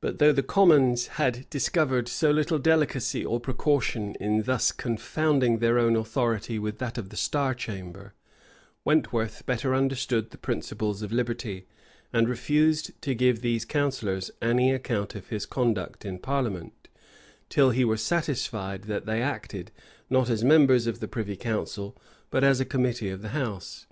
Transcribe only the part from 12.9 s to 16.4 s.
to give these counsellors any account of his conduct in